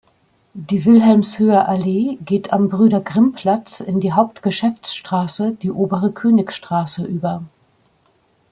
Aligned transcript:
Die 0.55 0.83
Wilhelmshöher 0.83 1.69
Allee 1.69 2.17
geht 2.25 2.51
am 2.53 2.69
Brüder-Grimm-Platz 2.69 3.81
in 3.81 3.99
die 3.99 4.13
Hauptgeschäftsstraße, 4.13 5.51
die 5.61 5.69
Obere 5.69 6.11
Königsstraße 6.11 7.05
über. 7.05 7.43